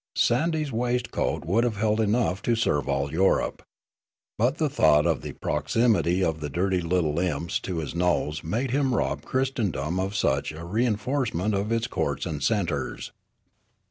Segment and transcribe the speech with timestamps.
[0.15, 3.61] Sandy's waist coat would have held enough to serve all Europe.
[4.35, 8.71] But the thought of the proximity of the dirty little imps to his nose made
[8.71, 13.11] him rob Christendom of such a rein forcement of its courts and centres.